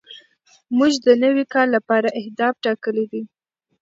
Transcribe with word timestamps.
موږ 0.77 0.93
د 1.05 1.07
نوي 1.23 1.43
کال 1.53 1.67
لپاره 1.75 2.07
اهداف 2.21 2.53
ټاکلي 2.65 3.05
دي. 3.11 3.21